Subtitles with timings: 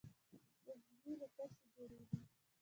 [0.69, 2.19] عضوې له څه شي جوړې دي؟